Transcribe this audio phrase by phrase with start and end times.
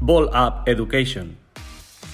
[0.00, 1.36] Ball Up Education.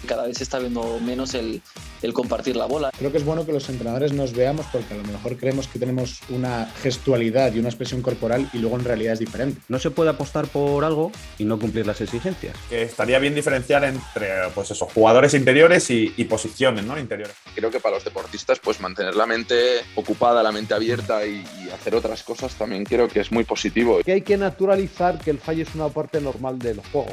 [0.07, 1.62] Cada vez se está viendo menos el,
[2.06, 2.90] el compartir la bola.
[2.96, 5.79] Creo que es bueno que los entrenadores nos veamos porque a lo mejor creemos que
[5.79, 9.61] tenemos una gestualidad y una expresión corporal y luego en realidad es diferente.
[9.68, 12.57] No se puede apostar por algo y no cumplir las exigencias.
[12.71, 16.98] Que estaría bien diferenciar entre pues eso, jugadores interiores y, y posiciones ¿no?
[16.98, 17.34] interiores.
[17.54, 21.70] Creo que para los deportistas pues mantener la mente ocupada, la mente abierta y, y
[21.70, 24.00] hacer otras cosas también creo que es muy positivo.
[24.04, 27.12] Que hay que naturalizar que el fallo es una parte normal del juego.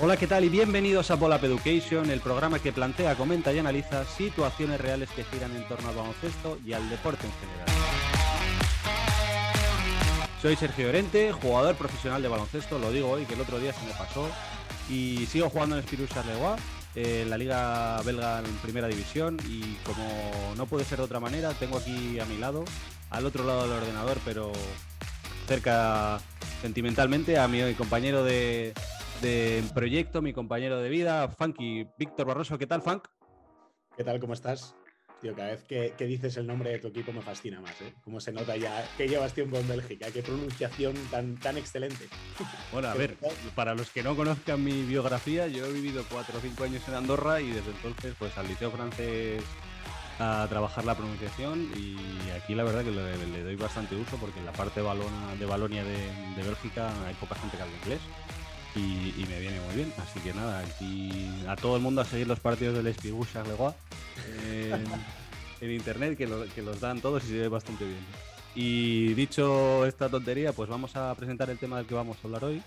[0.00, 0.44] Hola, ¿qué tal?
[0.44, 5.22] Y bienvenidos a Bola Education, el programa que plantea, comenta y analiza situaciones reales que
[5.22, 7.68] giran en torno al baloncesto y al deporte en general.
[10.42, 13.86] Soy Sergio Orente, jugador profesional de baloncesto, lo digo hoy que el otro día se
[13.86, 14.28] me pasó,
[14.90, 16.58] y sigo jugando en Spirou Charleroi,
[16.96, 21.52] en la liga belga en primera división, y como no puede ser de otra manera,
[21.52, 22.64] tengo aquí a mi lado,
[23.10, 24.50] al otro lado del ordenador, pero
[25.46, 26.18] cerca
[26.62, 28.74] sentimentalmente, a mi compañero de,
[29.24, 32.58] de proyecto, mi compañero de vida, Funky, Víctor Barroso.
[32.58, 33.08] ¿Qué tal, Funk?
[33.96, 34.20] ¿Qué tal?
[34.20, 34.74] ¿Cómo estás?
[35.22, 37.94] Tío, cada vez que, que, dices el nombre de tu equipo me fascina más, ¿eh?
[38.02, 42.06] Cómo se nota ya que llevas tiempo en Bélgica, qué pronunciación tan, tan excelente.
[42.70, 43.16] Bueno, a ver,
[43.54, 46.94] para los que no conozcan mi biografía, yo he vivido cuatro o cinco años en
[46.94, 49.42] Andorra y desde entonces, pues al liceo francés
[50.18, 51.96] a trabajar la pronunciación y
[52.30, 55.82] aquí la verdad que le, le doy bastante uso porque en la parte de, Balonia
[55.82, 55.96] de,
[56.36, 58.00] de Bélgica hay poca gente que habla inglés
[58.74, 59.92] y, y, me viene muy bien.
[59.98, 63.72] Así que nada, aquí a todo el mundo a seguir los partidos del Espigú Charleroi
[64.46, 64.84] en,
[65.60, 68.04] en, internet, que, lo, que, los dan todos y se ve bastante bien.
[68.54, 72.44] Y dicho esta tontería, pues vamos a presentar el tema del que vamos a hablar
[72.44, 72.62] hoy,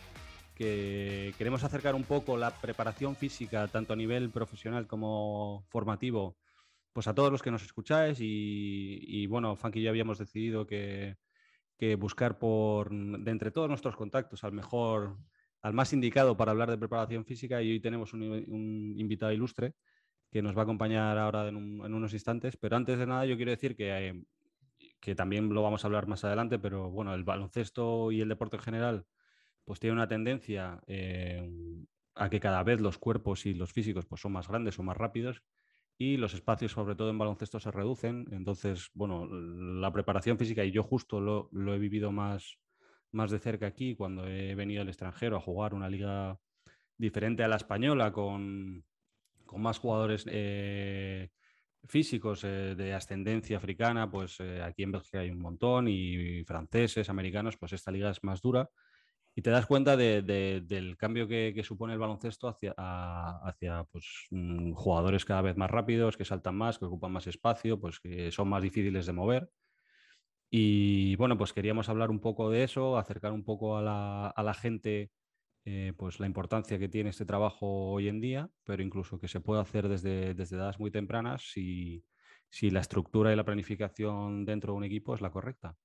[0.55, 6.35] que queremos acercar un poco la preparación física, tanto a nivel profesional como formativo,
[6.91, 10.65] pues a todos los que nos escucháis y, y bueno, Funky y yo habíamos decidido
[10.65, 11.17] que,
[11.77, 15.17] que buscar por, de entre todos nuestros contactos, al mejor
[15.61, 19.73] al más indicado para hablar de preparación física y hoy tenemos un, invitado ilustre
[20.31, 22.57] que nos va a acompañar ahora en, unos instantes.
[22.57, 24.23] Pero antes de nada yo quiero decir que, eh,
[24.99, 28.57] que también lo vamos a hablar más adelante, pero bueno, el baloncesto y el deporte
[28.57, 29.05] en general
[29.65, 31.49] pues tiene una tendencia eh,
[32.15, 34.95] a que cada vez los cuerpos y los físicos pues son más grandes o más
[34.95, 35.43] rápidos
[35.97, 38.27] y los espacios, sobre todo en baloncesto, se reducen.
[38.31, 42.59] Entonces, bueno, la preparación física, y yo justo lo, lo he vivido más,
[43.17, 46.39] más de cerca aquí cuando he venido al extranjero a jugar una liga
[46.97, 48.85] diferente a la española con,
[49.45, 51.29] con más jugadores eh,
[51.85, 57.09] físicos eh, de ascendencia africana, pues eh, aquí en Bélgica hay un montón y, franceses,
[57.09, 58.69] americanos, pues esta liga es más dura
[59.35, 64.05] y te das cuenta de, de, del cambio que, supone el baloncesto hacia, hacia pues,
[64.31, 68.31] mm, jugadores cada vez más rápidos, que saltan más, que ocupan más espacio, pues que
[68.31, 69.51] son más difíciles de mover.
[70.49, 74.43] Y bueno, pues queríamos hablar un poco de eso, acercar un poco a la, a
[74.43, 75.11] la gente
[75.65, 79.41] eh, pues la importancia que tiene este trabajo hoy en día, pero incluso que se
[79.41, 82.05] puede hacer desde, desde edades muy tempranas si,
[82.49, 85.75] si la estructura y la planificación dentro de un equipo es la correcta.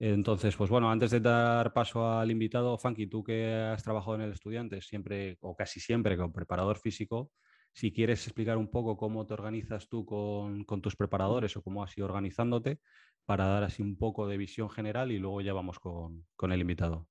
[0.00, 4.22] Entonces, pues bueno, antes de dar paso al invitado, Funky, tú que has trabajado en
[4.22, 7.30] el estudiante siempre o casi siempre con preparador físico,
[7.72, 11.84] si quieres explicar un poco cómo te organizas tú con, con tus preparadores o cómo
[11.84, 12.80] has ido organizándote
[13.24, 16.60] para dar así un poco de visión general y luego ya vamos con, con el
[16.60, 17.08] invitado.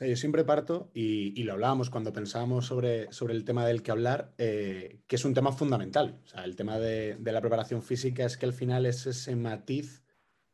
[0.00, 3.90] Yo siempre parto, y, y, lo hablábamos cuando pensábamos sobre, sobre el tema del que
[3.90, 6.18] hablar, eh, que es un tema fundamental.
[6.42, 10.02] El tema de, de, la preparación física es que al final es ese matiz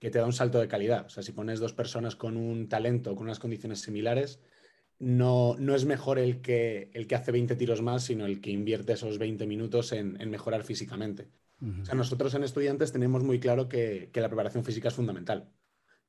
[0.01, 1.07] que te da un salto de calidad.
[1.07, 4.41] O sea, si pones dos personas con un talento, con unas condiciones similares,
[4.99, 8.51] no, no es mejor el que, el que hace 20 tiros más, sino el que
[8.51, 11.29] invierte esos 20 minutos en, en mejorar físicamente.
[11.61, 15.51] O sea, nosotros en estudiantes tenemos muy claro que, que, la preparación física es fundamental,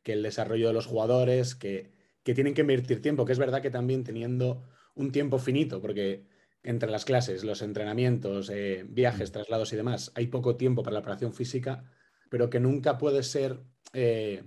[0.04, 1.92] que el desarrollo de los jugadores, que,
[2.24, 6.28] que tienen que invertir tiempo, que es verdad que también teniendo un tiempo finito, porque
[6.62, 11.02] entre las clases, los entrenamientos, eh, viajes, traslados y demás, hay poco tiempo para la
[11.02, 11.84] preparación física,
[12.30, 13.63] pero que nunca puede ser
[13.94, 14.44] eh,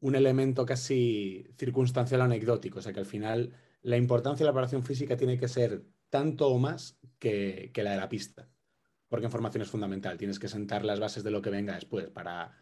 [0.00, 2.80] un elemento casi circunstancial o anecdótico.
[2.80, 6.48] O sea, que al final la importancia de la preparación física tiene que ser tanto
[6.48, 8.51] o más que, que la de la pista
[9.12, 10.16] porque en formación es fundamental.
[10.16, 12.56] Tienes que sentar las bases de lo que venga después para,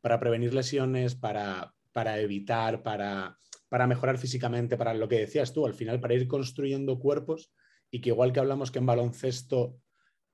[0.00, 3.38] para prevenir lesiones, para, para evitar, para,
[3.68, 7.52] para mejorar físicamente, para lo que decías tú, al final, para ir construyendo cuerpos
[7.88, 9.78] y que igual que hablamos que en baloncesto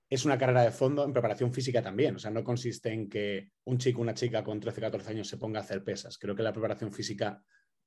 [0.09, 2.17] es una carrera de fondo, en preparación física también.
[2.17, 5.37] O sea, no consiste en que un chico una chica con 13, 14 años se
[5.37, 6.17] ponga a hacer pesas.
[6.17, 7.43] Creo que la preparación física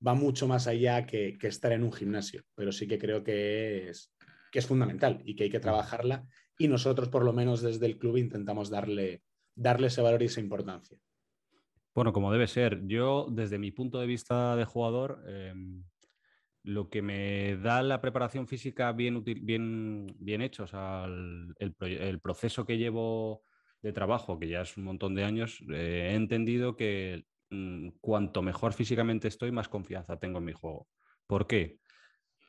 [0.05, 3.89] va mucho más allá que, que estar en un gimnasio, pero sí que creo que
[3.89, 4.13] es,
[4.51, 6.27] que es fundamental y que hay que trabajarla
[6.61, 9.23] y nosotros por lo menos desde el club intentamos darle,
[9.55, 10.97] darle ese valor y esa importancia.
[11.93, 12.85] Bueno, como debe ser.
[12.85, 15.83] Yo, desde mi punto de vista de jugador, em,
[16.63, 22.65] lo que me da la preparación física bien, bien, bien hecha, o sea, el, proceso
[22.65, 23.43] que llevo
[23.81, 28.43] de trabajo, que ya es un montón de años, eh, he entendido que mm, cuanto
[28.43, 30.87] mejor físicamente estoy, más confianza tengo en mi juego.
[31.25, 31.79] ¿Por qué?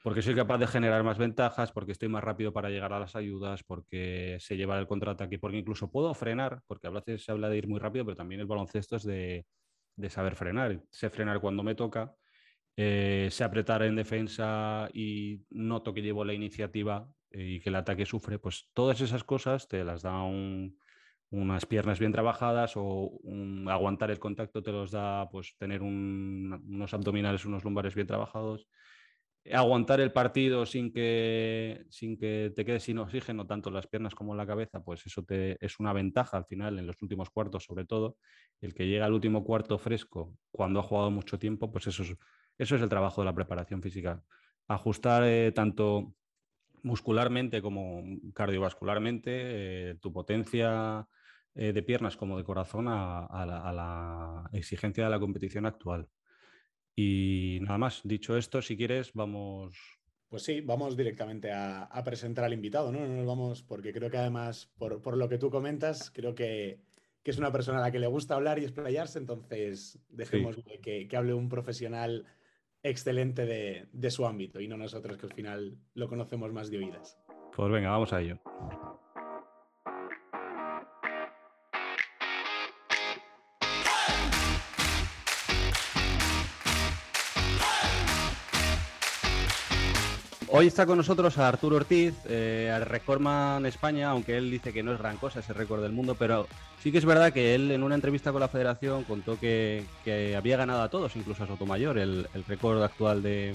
[0.03, 3.15] Porque soy capaz de generar más ventajas, porque estoy más rápido para llegar a las
[3.15, 7.49] ayudas, porque sé llevar el contraataque, porque incluso puedo frenar, porque a veces se habla
[7.49, 9.47] de ir muy rápido, pero también el baloncesto es de,
[10.09, 10.83] saber frenar.
[10.91, 12.13] Sé frenar cuando me toca,
[12.77, 17.77] eh, sé apretar en defensa y noto que llevo la iniciativa eh, y que el
[17.77, 20.21] ataque sufre, pues todas esas cosas te las da
[21.31, 23.21] unas piernas bien trabajadas o
[23.69, 28.67] aguantar el contacto te los da pues tener unos abdominales, unos lumbares bien trabajados
[29.51, 34.35] aguantar el partido sin que, sin que te quedes sin oxígeno, tanto las piernas como
[34.35, 37.85] la cabeza, pues eso te, es una ventaja al final, en los últimos cuartos sobre
[37.85, 38.17] todo.
[38.61, 42.17] El que llega al último cuarto fresco cuando ha jugado mucho tiempo, pues eso es,
[42.59, 44.23] eso es el trabajo de la preparación física.
[44.69, 46.15] Ajustar eh, tanto
[46.85, 48.03] muscularmente como
[48.35, 49.31] cardiovascularmente
[49.91, 51.07] eh, tu potencia
[51.55, 56.09] eh, de piernas como de corazón a la exigencia de la competición actual.
[56.95, 59.77] Y nada más, dicho esto, si quieres, vamos.
[60.29, 63.01] Pues sí, vamos directamente a, presentar al invitado, ¿no?
[63.01, 66.81] No nos vamos, porque creo que además, por, lo que tú comentas, creo que,
[67.25, 71.35] es una persona a la que le gusta hablar y explayarse, entonces dejemos que, hable
[71.35, 72.27] un profesional
[72.83, 76.79] excelente de, de su ámbito y no nosotros que al final lo conocemos más de
[76.79, 77.19] oídas.
[77.55, 78.41] Pues venga, vamos a ello.
[90.55, 94.83] Hoy está con nosotros a Arturo Ortiz, eh, al Recordman España, aunque él dice que
[94.83, 96.47] no es gran cosa ese récord del mundo, pero
[96.83, 99.87] sí que es verdad que él en una entrevista con la federación contó que,
[100.37, 103.55] había ganado a todos, incluso a Sotomayor, el, el récord actual de,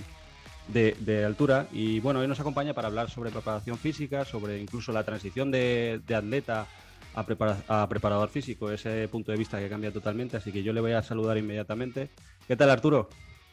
[1.24, 1.68] altura.
[1.72, 6.02] Y bueno, hoy nos acompaña para hablar sobre preparación física, sobre incluso la transición de,
[6.08, 6.66] atleta
[7.14, 10.82] a, a preparador físico, ese punto de vista que cambia totalmente, así que yo le
[10.82, 12.10] voy a saludar inmediatamente.
[12.48, 13.08] ¿Qué tal Arturo?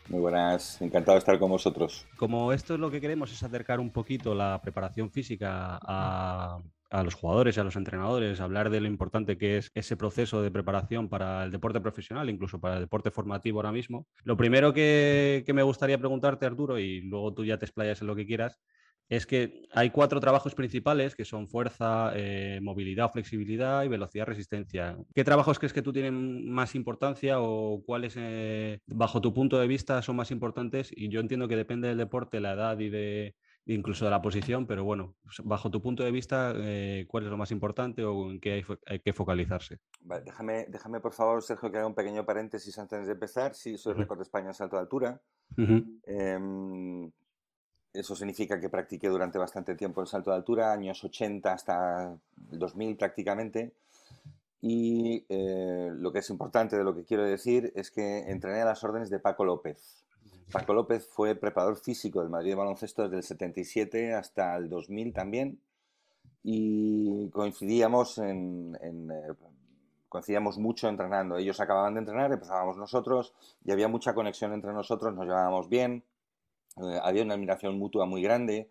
[0.09, 2.07] Muy buenas, encantado de estar con vosotros.
[2.17, 6.61] Como esto es lo que queremos, es acercar un poquito la preparación física a,
[7.03, 10.51] los jugadores y a los entrenadores, hablar de lo importante que es ese proceso de
[10.51, 14.07] preparación para el deporte profesional, incluso para el deporte formativo ahora mismo.
[14.23, 18.07] Lo primero que, que me gustaría preguntarte, Arturo, y luego tú ya te explayas en
[18.07, 18.61] lo que quieras,
[19.09, 24.97] es que hay cuatro trabajos principales que son fuerza, eh, movilidad, flexibilidad y velocidad, resistencia.
[25.15, 29.67] ¿Qué trabajos crees que tú tienen más importancia o cuáles, eh, bajo tu punto de
[29.67, 30.91] vista, son más importantes?
[30.95, 33.35] Y yo entiendo que depende del deporte, la edad y de
[33.67, 37.37] incluso de la posición, pero bueno, bajo tu punto de vista, eh, ¿cuál es lo
[37.37, 39.79] más importante o en qué hay, que focalizarse?
[40.25, 43.55] déjame, déjame, por favor, Sergio, que haga un pequeño paréntesis antes de empezar.
[43.55, 45.21] Sí, soy récord de España en salto de altura.
[47.95, 52.19] Eso significa que practiqué durante bastante tiempo el salto de altura, años 80 hasta
[52.51, 53.73] el 2000 prácticamente.
[54.61, 58.65] Y eh, lo que es importante de lo que quiero decir es que entrené a
[58.65, 60.05] las órdenes de Paco López.
[60.51, 65.13] Paco López fue preparador físico del Madrid de baloncesto desde el 77 hasta el 2000
[65.13, 65.61] también.
[66.43, 69.35] Y coincidíamos en, eh,
[70.09, 71.37] coincidíamos mucho entrenando.
[71.37, 76.03] Ellos acababan de entrenar, empezábamos nosotros y había mucha conexión entre nosotros, nos llevábamos bien
[76.77, 78.69] eh, había una admiración mutua muy grande,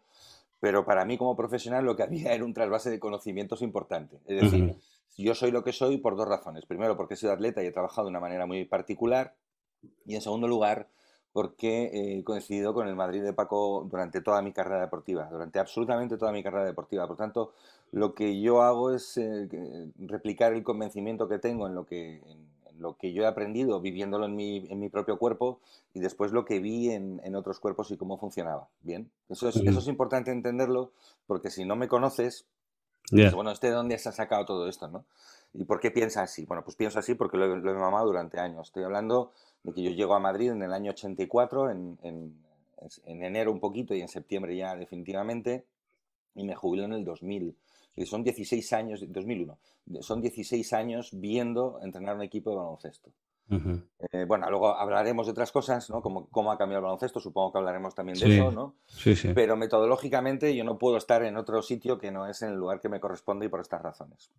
[0.60, 4.20] pero para mí como profesional lo que había era un trasvase de conocimientos importante.
[4.26, 4.76] Es decir,
[5.18, 6.66] yo soy lo que soy por dos razones.
[6.66, 9.36] Primero, porque he sido atleta y he trabajado de una manera muy particular.
[10.06, 10.88] Y en segundo lugar,
[11.34, 16.18] porque he coincidido con el Madrid de Paco durante toda mi carrera deportiva, durante absolutamente
[16.18, 17.08] toda mi carrera deportiva.
[17.08, 17.54] Por tanto,
[17.92, 19.48] lo que yo hago es eh,
[19.98, 22.22] replicar el convencimiento que tengo en lo que,
[22.80, 25.60] lo que yo he aprendido viviéndolo en mi, en mi propio cuerpo
[25.94, 28.68] y después lo que vi en, en otros cuerpos y cómo funcionaba.
[28.82, 30.92] Bien, eso es, eso es importante entenderlo
[31.28, 32.46] porque si no me conoces,
[33.12, 34.88] bueno, ¿este de dónde has sacado todo esto?
[34.88, 35.06] ¿no?
[35.54, 36.46] ¿Y por qué piensas así?
[36.46, 38.68] Bueno, pues pienso así porque lo, he mamado durante años.
[38.68, 39.32] Estoy hablando
[39.64, 42.34] de que yo llego a Madrid en el año 84, en, en,
[43.06, 45.66] en enero un poquito y en septiembre ya definitivamente,
[46.36, 47.56] y me jubilo en el 2000
[48.06, 49.58] son 16 años, 2001,
[50.02, 53.12] son 16 años viendo entrenar un equipo de baloncesto.
[54.12, 56.02] Eh, bueno, luego hablaremos de otras cosas, ¿no?
[56.02, 58.76] Como cómo ha cambiado el baloncesto, supongo que hablaremos también de eso, ¿no?
[58.88, 59.30] Sí, sí.
[59.36, 62.80] Pero metodológicamente yo no puedo estar en otro sitio que no es en el lugar
[62.80, 64.32] que me corresponde y por estas razones.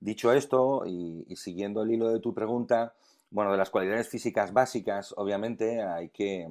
[0.00, 2.94] Dicho esto, y, y siguiendo el hilo de tu pregunta,
[3.30, 6.48] bueno, de las cualidades físicas básicas, obviamente hay que,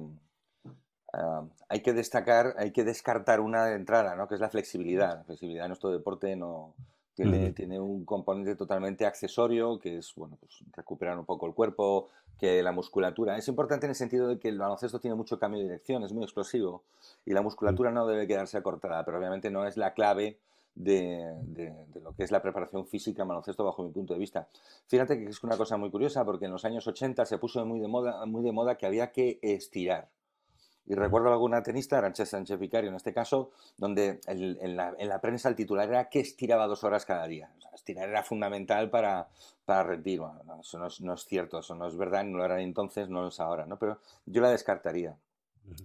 [1.68, 4.28] hay que destacar, hay que descartar una de entrada, ¿no?
[4.28, 5.18] que es la flexibilidad.
[5.18, 6.72] La flexibilidad en nuestro deporte no,
[7.14, 12.62] Tiene, un componente totalmente accesorio, que es, bueno, pues recuperar un poco el cuerpo, que
[12.62, 13.36] la musculatura.
[13.38, 16.12] Es importante en el sentido de que el baloncesto tiene mucho cambio de dirección, es
[16.12, 16.82] muy explosivo,
[17.24, 20.36] y la musculatura no debe quedarse acortada, pero obviamente no es la clave
[20.74, 24.18] de, de- de lo que es la preparación física en baloncesto bajo mi punto de
[24.18, 24.48] vista.
[24.88, 27.78] Fíjate que es una cosa muy curiosa, porque en los años 80 se puso muy
[27.78, 30.08] de moda, muy de moda que había que estirar.
[30.86, 35.08] Y recuerdo alguna tenista, Arancha Sánchez Vicario en este caso, donde el- en, la, en
[35.08, 37.50] la prensa el titular era que estiraba dos horas cada día.
[37.58, 39.28] O sea, estirar era fundamental para,
[39.64, 40.20] para rendir.
[40.20, 42.60] Bueno, no, eso no es, no es cierto, eso no es verdad, no lo era
[42.60, 43.78] entonces, no lo es ahora, ¿no?
[43.78, 45.16] Pero yo la descartaría.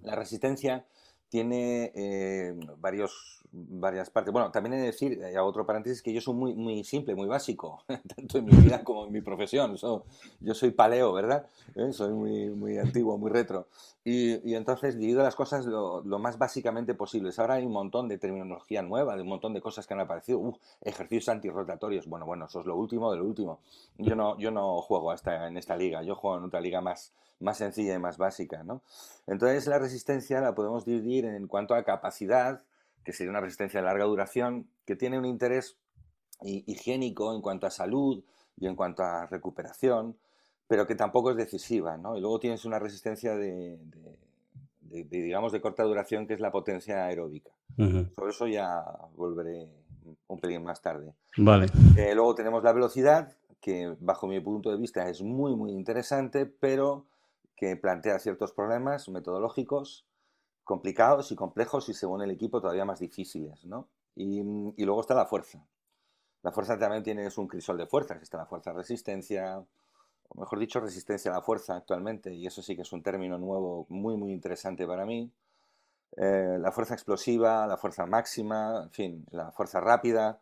[0.04, 0.86] La resistencia
[1.30, 4.34] tiene eh, varios, varias partes.
[4.34, 7.16] Bueno, también he de decir, eh, hago otro paréntesis, que yo soy muy, muy simple,
[7.16, 7.84] muy básico,
[8.16, 9.78] tanto en mi vida como en mi profesión.
[9.78, 10.06] So-
[10.40, 11.48] yo soy paleo, ¿verdad?
[11.76, 11.92] ¿Eh?
[11.94, 13.68] Soy muy, muy antiguo, muy retro.
[14.04, 17.38] Y, y entonces divido las cosas lo, lo más básicamente posibles.
[17.38, 20.40] Ahora hay un montón de terminología nueva, de un montón de cosas que han aparecido.
[20.40, 22.08] Uf, ejercicios antirrotatorios.
[22.08, 23.60] Bueno, bueno, eso es lo último de lo último.
[23.98, 27.12] Yo no, yo no juego hasta en esta liga, yo juego en otra liga más,
[27.40, 28.82] más sencilla y más básica, ¿no?
[29.28, 32.64] Entonces la resistencia la podemos dividir en cuanto a capacidad,
[33.04, 35.78] que sería una resistencia de larga duración, que tiene un interés
[36.42, 38.24] hi- higiénico en cuanto a salud
[38.58, 40.18] y en cuanto a recuperación,
[40.68, 42.18] pero que tampoco es decisiva, ¿no?
[42.18, 44.18] Y luego tienes una resistencia de, de-
[44.82, 47.52] de- de, digamos, de corta duración, que es la potencia aeróbica.
[47.78, 48.08] Ujú.
[48.16, 48.84] Sobre eso ya
[49.16, 49.68] volveré
[50.28, 51.14] un pelín más tarde.
[51.38, 51.68] Vale.
[51.96, 53.32] Eh, luego tenemos la velocidad,
[53.62, 57.06] que bajo mi punto de vista es muy, muy interesante, pero
[57.60, 60.06] que plantea ciertos problemas metodológicos
[60.64, 63.90] complicados y complejos y según el equipo todavía más difíciles, ¿no?
[64.16, 64.44] Y,
[64.86, 65.66] luego está la fuerza.
[66.42, 68.22] La fuerza también tiene es un crisol de fuerzas.
[68.22, 69.66] Está la fuerza resistencia,
[70.30, 73.38] o mejor dicho, resistencia a la fuerza actualmente, y eso sí que es un término
[73.38, 75.32] nuevo muy, muy interesante para mí.
[76.16, 80.40] Eh, la fuerza explosiva, la fuerza máxima, en fin, la fuerza rápida.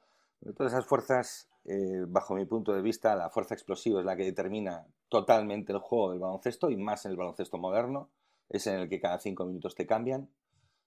[0.56, 4.24] Todas esas fuerzas, eh, bajo mi punto de vista, la fuerza explosiva es la que
[4.24, 8.10] determina totalmente el juego del baloncesto y más en el baloncesto moderno.
[8.50, 10.30] Es en el que cada cinco minutos te cambian.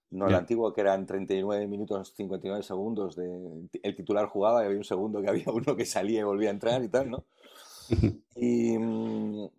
[0.09, 4.77] No el antiguo, que eran 39 minutos 59 segundos de el titular jugaba y había
[4.77, 7.23] un segundo que había uno que salía y volvía a entrar y tal, ¿no?
[8.35, 9.49] Y, mm,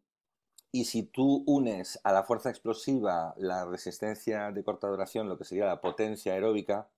[0.73, 5.45] y si tú unes a la fuerza explosiva la resistencia de corta duración, lo que
[5.45, 6.89] sería la potencia aeróbica,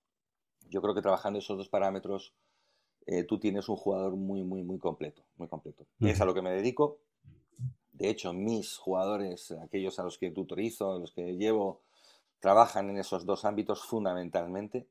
[0.69, 2.33] yo creo que trabajando esos dos parámetros,
[3.05, 5.85] eh, tú tienes un jugador muy, muy, muy completo, muy completo.
[6.03, 6.99] Es a lo que me dedico.
[7.93, 11.81] De hecho, mis jugadores, aquellos a los que tutorizo, a los que llevo,
[12.39, 14.87] trabajan en esos dos ámbitos fundamentalmente.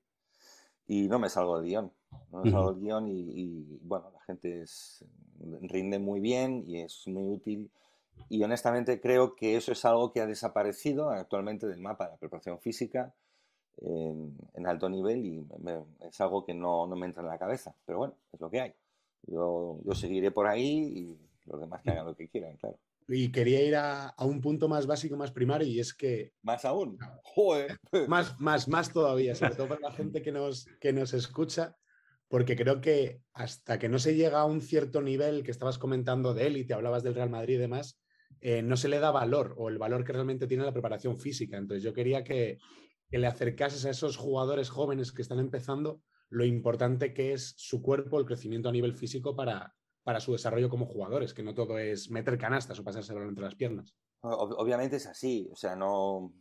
[0.87, 1.92] Y no me salgo del guion.
[2.30, 5.04] No me salgo del guion y, y, bueno, la gente es-
[5.62, 7.71] rinde muy bien y es muy útil.
[8.28, 12.16] Y honestamente creo que eso es algo que ha desaparecido actualmente del mapa de la
[12.18, 13.14] preparación física
[13.78, 17.38] en, en alto nivel y me- es algo que no, no me entra en la
[17.38, 17.75] cabeza.
[17.85, 18.75] Pero bueno, es lo que hay.
[19.26, 21.19] Yo, yo seguiré por ahí y
[21.50, 22.78] los demás que hagan lo que quieran, claro.
[23.07, 26.64] Y quería ir a, a un punto más básico, más primario, y es que Más
[26.64, 26.99] aún.
[27.23, 27.76] Joder.
[28.09, 31.76] más, más, más todavía, sobre todo para la gente que nos, que nos escucha,
[32.28, 36.33] porque creo que hasta que no se llega a un cierto nivel que estabas comentando
[36.33, 38.00] de élite, hablabas del Real Madrid y demás,
[38.40, 41.59] eh, no se le da valor o el valor que realmente tiene la preparación física.
[41.59, 42.59] Entonces yo quería que,
[43.14, 47.80] que le acercases a esos jugadores jóvenes que están empezando lo importante que es su
[47.80, 51.78] cuerpo, el crecimiento a nivel físico para, para su desarrollo como jugadores, que no todo
[51.78, 53.94] es meter canastas o pasarse el balón entre las piernas.
[54.23, 56.16] Ob- Obviamente es así, o sea, no.
[56.16, 56.33] O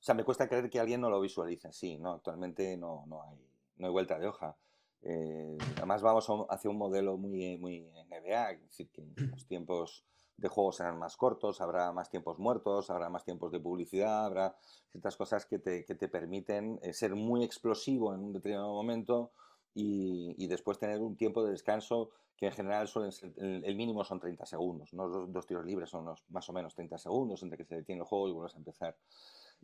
[0.00, 2.14] sea, me cuesta creer que alguien no lo visualice así, ¿no?
[2.14, 3.38] Actualmente no, no, hay,
[3.76, 4.56] no hay vuelta de hoja.
[5.02, 10.04] Eh, además, vamos hacia un modelo muy, muy NBA, es decir, que los tiempos
[10.36, 14.56] de juego serán más cortos, habrá más tiempos muertos, habrá más tiempos de publicidad, habrá
[14.90, 19.32] ciertas cosas que te, que te permiten eh, ser muy explosivo en un determinado momento
[19.74, 24.02] y, y después tener un tiempo de descanso que en general suelen ser, el, mínimo
[24.02, 25.08] son 30 segundos, ¿no?
[25.08, 28.06] Dos, dos tiros libres son más o menos 30 segundos entre que se detiene el
[28.06, 28.96] juego y vuelves a empezar.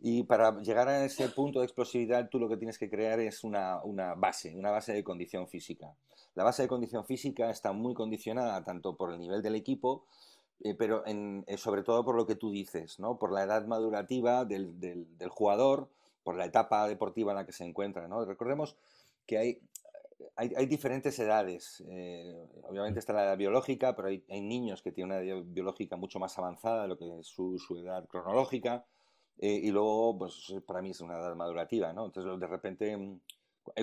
[0.01, 3.43] Y para llegar a ese punto de explosividad, tú lo que tienes que crear es
[3.43, 5.93] una, una base, una base de condición física.
[6.35, 10.05] La base de condición física está muy condicionada tanto por el nivel del equipo,
[10.61, 13.17] eh, pero en, eh, sobre todo por lo que tú dices, ¿no?
[13.17, 15.89] por la edad madurativa del, del, del jugador,
[16.23, 18.07] por la etapa deportiva en la que se encuentra.
[18.07, 18.25] ¿no?
[18.25, 18.75] Recordemos
[19.25, 19.61] que hay,
[20.35, 21.83] hay, hay, diferentes edades.
[21.87, 25.95] Eh, obviamente está la edad biológica, pero hay, hay, niños que tienen una edad biológica
[25.95, 28.85] mucho más avanzada de lo que es su, su edad cronológica.
[29.37, 32.05] Eh, y luego, pues para mí es una edad madurativa, ¿no?
[32.07, 33.19] Entonces, de repente, ¿cu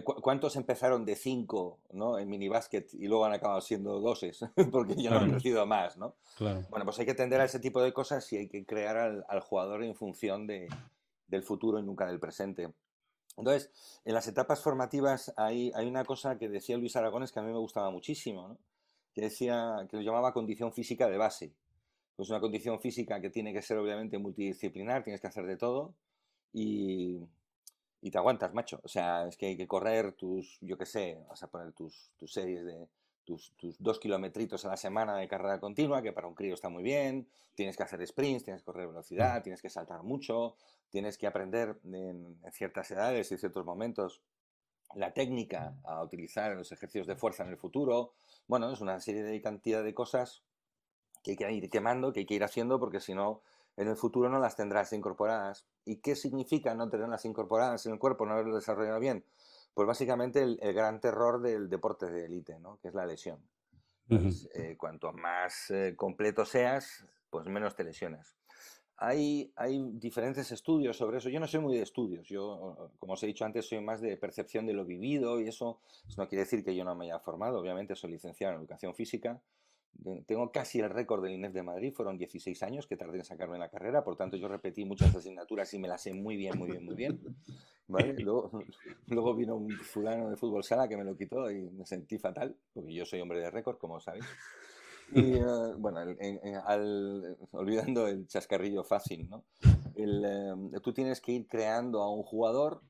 [0.05, 2.19] ¿cuántos empezaron de 5 ¿no?
[2.19, 4.41] en minibásquet y luego han acabado siendo doses?
[4.73, 6.15] Porque ya no han crecido más, ¿no?
[6.37, 6.65] Claro.
[6.71, 9.25] Bueno, pues hay que atender a ese tipo de cosas y hay que crear al,
[9.29, 10.69] al jugador en función de,
[11.29, 12.73] del futuro y nunca del presente.
[13.37, 13.71] Entonces,
[14.05, 17.53] en las etapas formativas hay, hay una cosa que decía Luis Aragones que a mí
[17.53, 18.59] me gustaba muchísimo, ¿no?
[19.15, 21.55] que decía, que lo llamaba condición física de base.
[22.17, 25.95] Pues una condición física que tiene que ser obviamente multidisciplinar, tienes que hacer de todo
[26.53, 27.21] y,
[28.07, 28.79] y te aguantas, macho.
[28.85, 32.13] O sea, es que hay que correr tus, yo qué sé, vas a poner tus,
[32.17, 32.87] tus series de,
[33.25, 36.69] tus, tus, dos kilometritos a la semana de carrera continua, que para un crío está
[36.69, 40.55] muy bien, tienes que hacer sprints, tienes que correr velocidad, tienes que saltar mucho,
[40.89, 44.23] tienes que aprender en, en ciertas edades y ciertos momentos
[44.95, 48.13] la técnica a utilizar en los ejercicios de fuerza en el futuro.
[48.47, 50.45] Bueno, es una serie de cantidad de cosas
[51.25, 53.43] que hay que ir quemando, que hay que ir haciendo, porque si no,
[53.77, 55.67] en el futuro no las tendrás incorporadas.
[55.85, 59.25] ¿Y qué significa no tenerlas incorporadas en el cuerpo, no haberlo desarrollado bien?
[59.75, 62.79] Pues básicamente el, el gran terror del deporte de élite, ¿no?
[62.81, 63.41] que es la lesión.
[64.09, 68.37] Pues, eh, cuanto más eh, completo seas, pues menos te lesionas.
[68.99, 71.29] Hay, hay diferentes estudios sobre eso.
[71.29, 72.27] Yo no soy muy de estudios.
[72.29, 75.81] Yo, como os he dicho antes, soy más de percepción de lo vivido y eso,
[76.09, 77.59] eso no quiere decir que yo no me haya formado.
[77.59, 79.41] Obviamente soy licenciado en educación física
[80.27, 83.59] tengo casi el récord del INEF de Madrid, fueron 16 años que tardé en sacarme
[83.59, 86.71] la carrera, por tanto yo repetí muchas asignaturas y me las sé muy bien, muy
[86.71, 87.21] bien, muy bien.
[87.89, 88.51] Luego,
[89.07, 92.57] luego, vino un fulano de fútbol sala que me lo quitó y me sentí fatal,
[92.75, 94.25] porque yo soy hombre de récord, como sabéis.
[95.13, 96.01] Y uh, bueno,
[96.65, 99.45] al, olvidando el chascarrillo fácil, ¿no?
[99.95, 100.25] El,
[100.75, 102.83] uh, tú tienes que ir creando a un jugador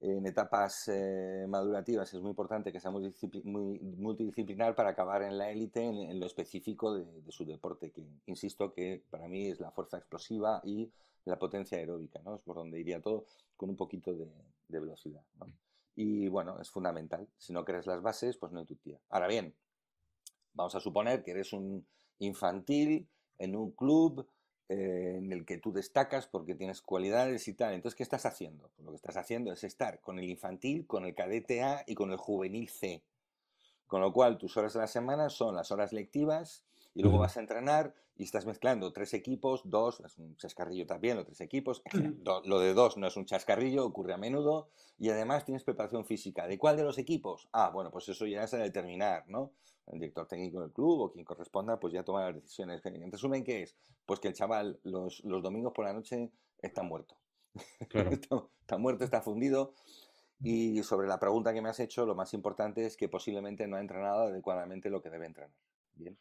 [0.00, 3.12] en etapas eh, madurativas es muy importante que sea muy
[3.44, 9.02] multidisciplinar para acabar en la élite en, lo específico de, su deporte, que insisto que
[9.10, 10.90] para mí es la fuerza explosiva y
[11.24, 12.36] la potencia aeróbica, ¿no?
[12.36, 13.26] Es por donde iría todo
[13.56, 14.30] con un poquito de,
[14.68, 15.22] velocidad,
[15.96, 17.26] Y bueno, es fundamental.
[17.36, 19.00] Si no crees las bases, pues no hay tu tía.
[19.08, 19.54] Ahora bien,
[20.52, 21.84] vamos a suponer que eres un
[22.20, 24.26] infantil en un club
[24.68, 27.74] eh, en el que tú destacas porque tienes cualidades y tal.
[27.74, 28.70] Entonces, ¿qué estás haciendo?
[28.76, 31.94] Pues lo que estás haciendo es estar con el infantil, con el cadete A y
[31.94, 33.02] con el juvenil C.
[33.86, 36.64] Con lo cual, tus horas de la semana son las horas lectivas
[36.98, 41.16] y luego vas a entrenar y estás mezclando tres equipos, dos, es un chascarrillo también,
[41.16, 41.80] los tres equipos.
[42.44, 44.68] Lo de dos no es un chascarrillo, ocurre a menudo.
[44.98, 46.48] Y además tienes preparación física.
[46.48, 47.48] ¿De cuál de los equipos?
[47.52, 49.52] Ah, bueno, pues eso ya es a determinar, ¿no?
[49.86, 52.84] el director técnico del club o quien corresponda, pues ya toma las decisiones.
[52.84, 53.76] En resumen, ¿qué es?
[54.04, 57.16] Pues que el chaval los, los domingos por la noche está muerto.
[57.90, 59.72] está, muerto, está fundido.
[60.40, 63.76] Y sobre la pregunta que me has hecho, lo más importante es que posiblemente no
[63.76, 65.54] ha entrenado adecuadamente lo que debe entrenar.
[65.94, 66.18] Bien.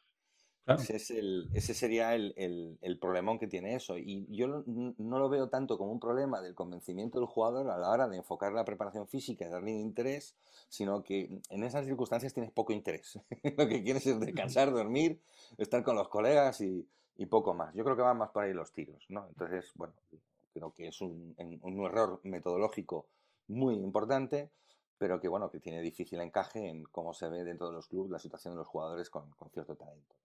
[0.68, 3.98] Ese, es el, ese sería el, el, el, problemón que tiene eso.
[3.98, 7.90] Y yo no, lo veo tanto como un problema del convencimiento del jugador a la
[7.90, 10.36] hora de enfocar la preparación física y darle interés,
[10.68, 13.18] sino que en esas circunstancias tienes poco interés.
[13.58, 15.22] lo que quieres es descansar, dormir,
[15.58, 17.74] estar con los colegas y, y, poco más.
[17.74, 19.06] Yo creo que van más por ahí los tiros.
[19.08, 19.26] ¿no?
[19.30, 19.94] Entonces, bueno,
[20.54, 23.08] creo que es un, un error metodológico
[23.48, 24.50] muy importante
[24.98, 28.12] pero que bueno, que tiene difícil encaje en cómo se ve dentro de los clubes
[28.12, 30.16] la situación de los jugadores con, con cierto talento.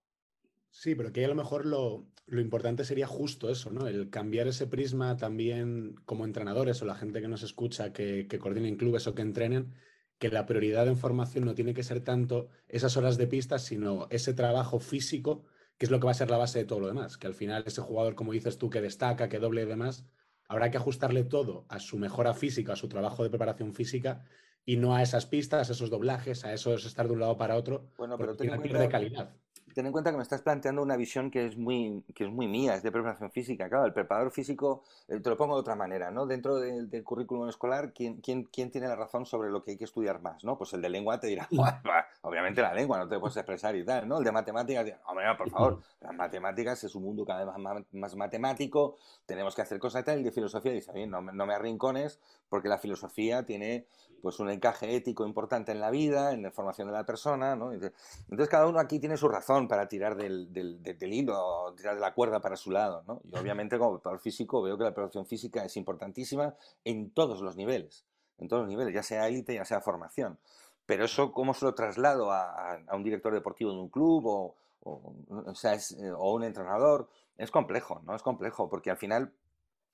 [0.73, 3.87] Sí, pero que a lo mejor lo, importante sería justo eso, ¿no?
[3.87, 8.39] El cambiar ese prisma también como entrenadores o la gente que nos escucha, que, que
[8.39, 9.75] coordinen clubes o que entrenen,
[10.19, 14.07] que la prioridad en formación no tiene que ser tanto esas horas de pista, sino
[14.09, 15.45] ese trabajo físico,
[15.77, 17.19] que es lo que va a ser la base de todo lo demás.
[17.19, 20.07] Que al final ese jugador, como dices tú, que destaca, que doble y demás,
[20.49, 24.25] habrá que ajustarle todo a su mejora física, a su trabajo de preparación física
[24.65, 27.57] y no a esas pistas, a esos doblajes, a esos estar de un lado para
[27.57, 27.91] otro.
[27.99, 29.37] Bueno, pero tiene de calidad
[29.75, 32.49] ten en cuenta que me estás planteando una visión que es muy, que es muy
[32.49, 33.69] mía, es de preparación física.
[33.69, 36.27] Claro, el preparador físico, eh, te lo pongo de otra manera, ¿no?
[36.27, 39.85] Dentro del, currículum escolar, ¿quién, quién, quién tiene la razón sobre lo que hay que
[39.85, 40.57] estudiar más, ¿no?
[40.57, 41.49] Pues el de lengua te dirá,
[42.23, 44.19] obviamente la lengua, no te puedes expresar y tal, ¿no?
[44.19, 48.17] El de matemáticas, hombre, por favor, las matemáticas es un mundo cada vez más, más
[48.17, 51.55] matemático, tenemos que hacer cosas y tal, y de filosofía dice, bien, no, no me
[51.55, 53.87] arrincones, porque la filosofía tiene
[54.23, 57.73] pues un encaje ético importante en la vida, en la formación de la persona, ¿no?
[57.73, 62.01] Entonces cada uno aquí tiene su razón para tirar del, del, del hilo, tirar de
[62.01, 63.21] la cuerda para su lado, ¿no?
[63.25, 67.57] Y obviamente como preparador físico veo que la preparación física es importantísima en todos los
[67.57, 68.05] niveles,
[68.39, 70.39] en todos los niveles, ya sea élite, ya sea formación.
[70.87, 74.55] Pero eso, ¿cómo se lo traslado a, a, un director deportivo de un club o,
[74.83, 75.15] o,
[75.47, 77.09] o, sea, es, eh, o un entrenador?
[77.39, 78.15] Es complejo, ¿no?
[78.15, 79.33] Es complejo, porque al final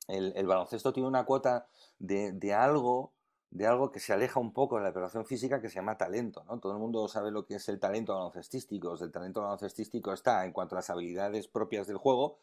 [0.09, 1.67] el, el baloncesto tiene una cuota
[1.99, 3.13] de, de algo
[3.51, 6.45] de algo que se aleja un poco de la preparación física que se llama talento,
[6.45, 6.59] ¿no?
[6.61, 8.95] Todo el mundo sabe lo que es el talento baloncestístico.
[9.01, 12.39] El talento baloncestístico está en cuanto a las habilidades propias del juego,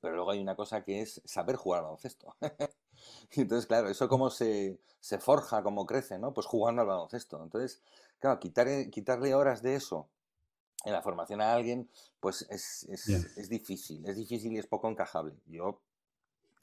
[0.00, 2.34] pero luego hay una cosa que es saber jugar al baloncesto.
[3.32, 6.32] Entonces, claro, eso cómo se, se, forja, cómo crece, ¿no?
[6.32, 7.42] Pues jugando al baloncesto.
[7.42, 7.82] Entonces,
[8.18, 10.08] claro, quitar, quitarle horas de eso
[10.84, 14.88] en la formación a alguien, pues es, es, es difícil, es difícil y es poco
[14.88, 15.34] encajable.
[15.46, 15.80] Yo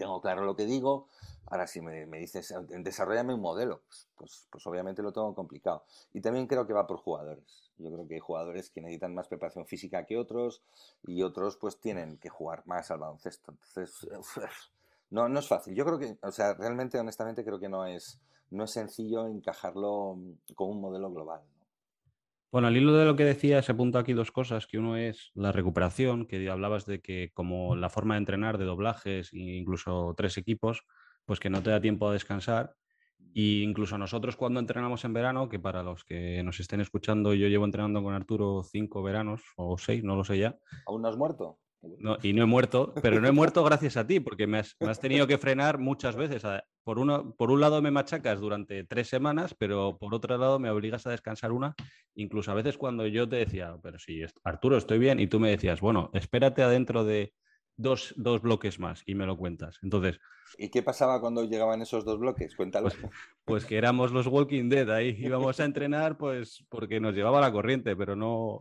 [0.03, 1.07] tengo claro lo que digo.
[1.45, 5.85] Ahora, si me, dices, desarrollame un modelo, pues, pues, pues, obviamente lo tengo complicado.
[6.13, 7.71] Y también creo que va por jugadores.
[7.77, 10.61] Yo creo que hay jugadores que necesitan más preparación física que otros
[11.03, 13.51] y otros pues tienen que jugar más al baloncesto.
[13.51, 14.07] Entonces,
[15.09, 15.73] no, no es fácil.
[15.73, 18.19] Yo creo que, o sea, realmente, honestamente, creo que no es,
[18.51, 20.17] no es sencillo encajarlo
[20.55, 21.41] con un modelo global.
[22.53, 25.31] Bueno, al hilo de lo que decía, se apunta aquí dos cosas, que uno es
[25.33, 30.13] la recuperación, que hablabas de que como la forma de entrenar de doblajes e incluso
[30.15, 30.83] tres equipos,
[31.25, 32.75] pues que no te da tiempo a descansar.
[33.33, 37.47] Y incluso nosotros cuando entrenamos en verano, que para los que nos estén escuchando, yo
[37.47, 40.55] llevo entrenando con Arturo cinco veranos o seis, no lo sé ya.
[40.85, 41.57] ¿Aún no has muerto?
[41.99, 44.99] No, y no he muerto, pero no he muerto gracias a ti, porque me has,
[45.01, 46.43] tenido que frenar muchas veces.
[46.83, 50.69] Por, uno, por un lado me machacas durante tres semanas, pero por otro lado me
[50.69, 51.75] obligas a descansar una.
[52.15, 55.49] Incluso a veces cuando yo te decía, pero si Arturo, estoy bien, y tú me
[55.49, 57.33] decías, bueno, espérate adentro de
[57.75, 59.79] dos, dos bloques más y me lo cuentas.
[59.83, 60.19] Entonces.
[60.57, 62.55] ¿Y qué pasaba cuando llegaban esos dos bloques?
[62.55, 62.89] Cuéntalo.
[62.89, 63.11] Pues,
[63.43, 65.17] pues que éramos los Walking Dead ahí.
[65.19, 68.59] Íbamos a entrenar, pues porque nos llevaba la corriente, pero no,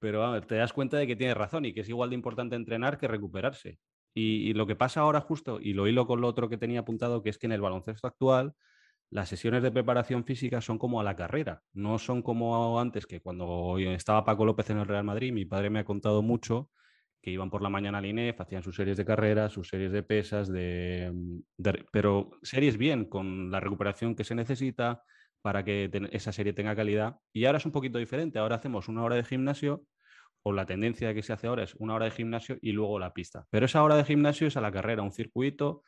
[0.00, 2.98] pero te das cuenta de que tienes razón y que es igual de importante entrenar
[2.98, 3.78] que recuperarse.
[4.12, 7.22] Y, lo que pasa ahora justo, y lo hilo con lo otro que tenía apuntado,
[7.22, 8.54] que es que en el baloncesto actual
[9.10, 13.20] las sesiones de preparación física son como a la carrera, no son como antes, que
[13.20, 16.70] cuando estaba Paco López en el Real Madrid, mi padre me ha contado mucho
[17.22, 20.02] que iban por la mañana al INEF, hacían sus series de carrera, sus series de
[20.02, 21.12] pesas, de,
[21.92, 25.02] pero series bien, con la recuperación que se necesita,
[25.42, 27.16] para que esa serie tenga calidad.
[27.32, 28.38] Y ahora es un poquito diferente.
[28.38, 29.84] Ahora hacemos una hora de gimnasio
[30.42, 33.12] o la tendencia que se hace ahora es una hora de gimnasio y luego la
[33.12, 33.46] pista.
[33.50, 35.82] Pero esa hora de gimnasio es a la carrera, un circuito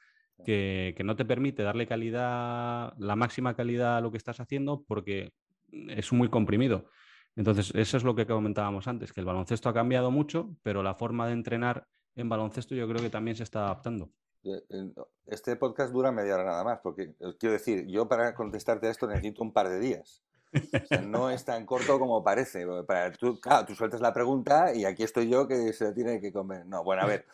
[0.44, 5.32] que, no te permite darle calidad, la máxima calidad a lo que estás haciendo porque
[5.70, 6.90] es muy comprimido.
[7.34, 10.94] Entonces, eso es lo que comentábamos antes, que el baloncesto ha cambiado mucho, pero la
[10.94, 14.10] forma de entrenar en baloncesto yo creo que también se está adaptando.
[14.44, 14.92] Eh,
[15.26, 18.90] este podcast dura media hora nada más, porque eh, quiero decir, yo para contestarte a
[18.90, 20.22] esto necesito un par de días.
[21.06, 22.66] no es tan corto como parece.
[22.86, 26.32] Para, tú, claro, tú sueltas la pregunta y aquí estoy yo que se tiene que
[26.32, 26.66] comer.
[26.66, 27.26] No, bueno, a ver,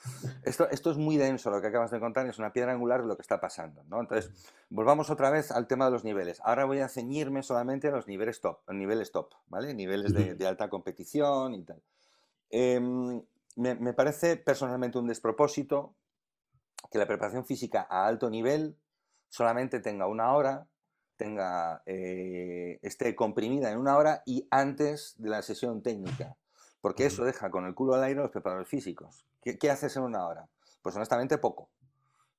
[0.45, 3.03] esto, esto es muy denso lo que acabas de contar y es una piedra angular
[3.03, 3.83] de lo que está pasando.
[3.89, 4.01] ¿no?
[4.01, 4.31] Entonces,
[4.71, 6.41] volvamos otra vez al tema de los niveles.
[6.45, 9.75] Ahora voy a ceñirme solamente a los niveles top, niveles top, ¿vale?
[9.75, 11.83] Niveles de, alta competición y tal.
[12.51, 13.21] Em,
[13.57, 15.95] me, me parece personalmente un despropósito
[16.91, 18.77] que la preparación física a alto nivel
[19.29, 20.67] solamente tenga una hora,
[21.17, 26.37] tenga, eh, esté comprimida en una hora y antes de la sesión técnica.
[26.81, 29.27] Porque eso deja con el culo al aire a los preparadores físicos.
[29.43, 30.49] ¿Qué, haces en una hora?
[30.81, 31.69] Pues honestamente poco.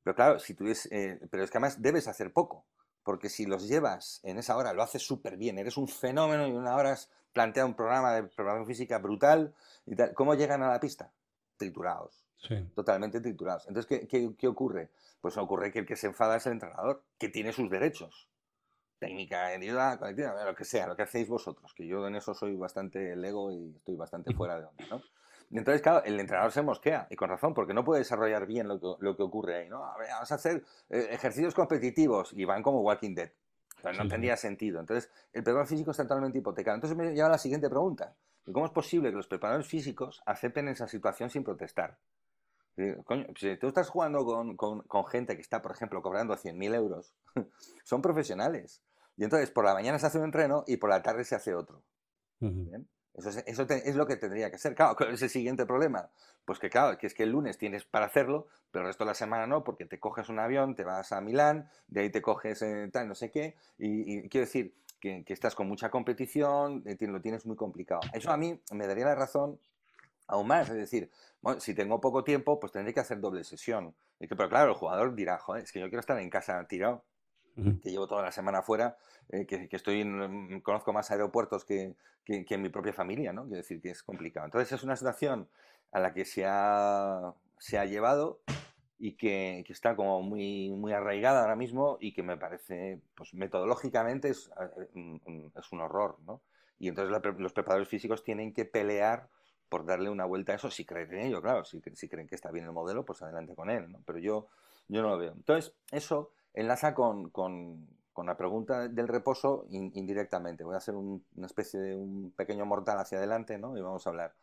[0.04, 2.66] Pero claro, si tuvies, eh, pero es que además debes hacer poco.
[3.04, 6.52] Porque si los llevas en esa hora, lo haces súper bien, eres un fenómeno y
[6.52, 6.98] en una hora
[7.34, 9.54] plantea un programa de preparación física brutal
[9.86, 10.14] y tal.
[10.14, 11.12] ¿Cómo llegan a la pista?
[11.60, 12.26] Triturados.
[12.74, 13.68] Totalmente triturados.
[13.68, 14.90] Entonces, ¿qué, qué, ocurre?
[15.20, 18.30] Pues ocurre que el que se enfada es el entrenador, que tiene sus derechos
[19.00, 22.58] técnica individual, colectiva, lo que sea, lo que hacéis vosotros, que yo en eso soy
[22.58, 25.02] bastante lego y estoy bastante fuera de onda, ¿no?
[25.52, 28.68] Y entonces, claro, el entrenador se mosquea, y con razón, porque no puede desarrollar bien
[28.68, 29.84] lo que, lo que ocurre ahí, ¿no?
[29.84, 33.32] A ver, vamos a hacer eh, ejercicios competitivos y van como Walking Dead.
[33.98, 34.80] no tendría sentido.
[34.80, 36.76] Entonces, el preparador físico está totalmente hipotecado.
[36.76, 38.14] Entonces me lleva a la siguiente pregunta.
[38.52, 41.98] ¿Cómo es posible que los preparadores físicos acepten esa situación sin protestar?
[43.04, 46.76] Coño, si tú estás jugando con, con, con, gente que está, por ejemplo, cobrando 100.000
[46.76, 47.14] euros,
[47.84, 48.82] son profesionales.
[49.18, 51.54] Y entonces por la mañana se hace un entreno y por la tarde se hace
[51.54, 51.84] otro.
[53.14, 54.76] Eso, es, eso es, lo que tendría que ser.
[54.76, 56.10] Claro, ¿cuál es el siguiente problema?
[56.46, 59.10] Pues que claro, que es que el lunes tienes para hacerlo, pero el resto de
[59.10, 62.22] la semana no, porque te coges un avión, te vas a Milán, de ahí te
[62.22, 66.84] coges eh, tal, no sé qué, y, quiero decir que, que, estás con mucha competición,
[66.86, 68.02] eh, lo tienes muy complicado.
[68.14, 69.60] Eso a mí me daría la razón
[70.28, 71.10] aún más, es decir,
[71.42, 73.96] bueno, si tengo poco tiempo, pues tendré que hacer doble sesión.
[74.20, 77.04] Pero claro, el jugador dirá, joder, es que yo quiero estar en casa tirado
[77.82, 78.98] que llevo toda la semana fuera,
[79.30, 83.44] eh, que, estoy mm, conozco más aeropuertos que, que, mi propia familia, ¿no?
[83.44, 84.46] Quiero decir que es complicado.
[84.46, 85.50] Entonces es una situación
[85.92, 88.42] a la que se ha, se ha llevado
[89.00, 93.34] y que, que, está como muy, muy arraigada ahora mismo y que me parece, pues
[93.34, 96.42] metodológicamente es, eh, es un horror, ¿no?
[96.78, 99.30] Y entonces los preparadores físicos tienen que pelear
[99.70, 102.36] por darle una vuelta a eso, si creen en ello, claro, si, si creen que
[102.36, 104.02] está bien el modelo, pues adelante con él, ¿no?
[104.06, 104.48] Pero yo,
[104.88, 105.34] yo no lo veo.
[105.34, 107.88] Entonces, eso enlaza con, con,
[108.26, 110.66] la pregunta del reposo indirectamente.
[110.66, 113.78] Voy a hacer una especie de un pequeño mortal hacia adelante ¿no?
[113.78, 114.36] y vamos a hablar.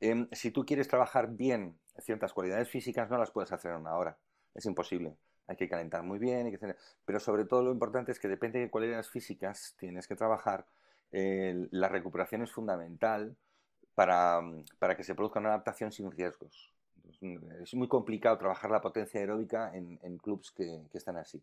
[0.00, 3.96] Em, si tú quieres trabajar bien ciertas cualidades físicas, no las puedes hacer en una
[3.96, 4.16] hora.
[4.54, 5.16] Es imposible.
[5.46, 6.58] Hay que calentar muy bien,
[7.04, 10.66] pero sobre todo lo importante es que depende de cualidades físicas tienes que trabajar.
[11.10, 13.34] la recuperación es fundamental
[13.94, 14.42] para,
[14.78, 16.72] para que se produzca una adaptación sin riesgos.
[17.62, 21.42] Es, muy complicado trabajar la potencia aeróbica en, en clubs que, están así.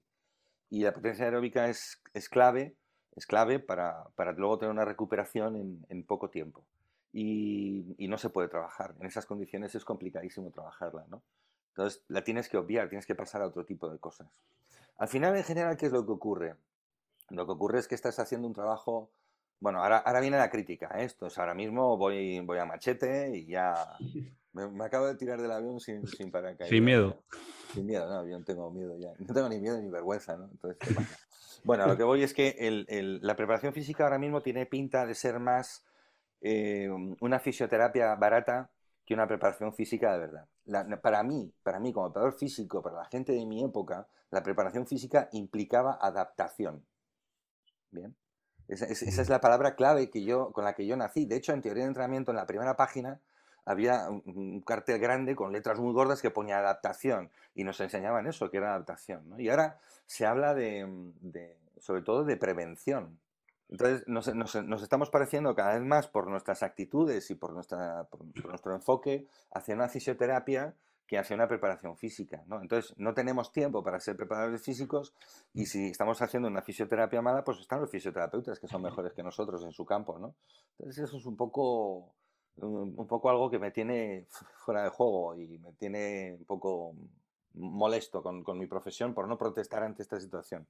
[0.70, 2.76] Y la potencia aeróbica es, clave,
[3.15, 6.63] es clave para, para luego tener una recuperación en poco tiempo.
[7.17, 8.93] Y, y no se puede trabajar.
[8.99, 11.21] En esas condiciones es complicadísimo trabajarla, ¿no?
[11.69, 14.28] Entonces la tienes que obviar, tienes que pasar a otro tipo de cosas.
[14.97, 16.56] Al final, en general, ¿qué es lo que ocurre?
[17.30, 19.12] Lo que ocurre es que estás haciendo un trabajo.
[19.62, 20.89] Bueno, ahora, ahora viene la crítica.
[20.99, 21.06] ¿eh?
[21.06, 23.97] Esto es ahora mismo voy, voy a machete y ya.
[24.51, 26.67] Me, me acabo de tirar del avión sin, sin paracaídas.
[26.69, 27.23] Sin miedo.
[27.73, 29.13] Sin miedo, no, yo no tengo miedo ya.
[29.19, 30.49] No tengo ni miedo ni vergüenza, ¿no?
[30.51, 30.80] Entonces.
[31.63, 34.65] Bueno, a lo que voy es que el- el- la preparación física ahora mismo tiene
[34.65, 35.85] pinta de ser más
[36.52, 36.90] eh,
[37.22, 38.70] una fisioterapia barata
[39.06, 40.46] que una preparación física de verdad.
[40.66, 44.44] La- para mí, para mí como preparador físico, para la gente de mi época, la
[44.44, 46.86] preparación física implicaba adaptación.
[47.92, 48.16] Bien.
[48.68, 51.26] Esa, es- esa es la palabra clave que yo, con la que yo nací.
[51.26, 53.22] De hecho, en teoría de entrenamiento, en la primera página,
[53.66, 58.28] había un, un cartel grande con letras muy gordas que ponía adaptación y nos enseñaban
[58.28, 59.30] eso, que era adaptación.
[59.30, 59.40] ¿no?
[59.40, 60.86] Y ahora se habla de,
[61.22, 63.20] de- sobre todo de prevención.
[63.69, 68.04] Entonces nos, nos- nos estamos pareciendo cada vez más por nuestras actitudes y por, nuestra,
[68.06, 70.75] por, por nuestro enfoque hacia una fisioterapia
[71.08, 72.43] que hacia una preparación física.
[72.47, 72.62] ¿no?
[72.62, 75.13] Entonces no tenemos tiempo para ser preparadores físicos
[75.54, 79.21] y si estamos haciendo una fisioterapia mala, pues están los fisioterapeutas que son mejores que
[79.23, 80.17] nosotros en su campo.
[80.17, 80.34] ¿no?
[80.80, 82.13] Entonces eso es un poco,
[82.58, 84.25] un, un poco algo que me tiene
[84.65, 86.95] fuera de juego y me tiene un poco
[87.54, 90.67] molesto con, con mi profesión por no protestar ante esta situación.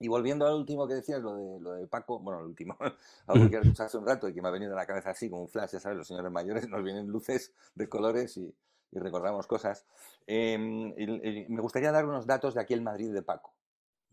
[0.00, 2.76] Y volviendo al último que decías, lo de, lo de Paco, bueno, el último,
[3.26, 5.10] algo que has dicho hace un rato y que me ha venido a la cabeza
[5.10, 8.54] así como un flash, ya sabes, los señores mayores nos vienen luces de colores y,
[8.92, 9.84] y recordamos cosas.
[10.26, 10.54] Eh,
[10.96, 13.52] y me gustaría dar unos datos de aquel Madrid de Paco,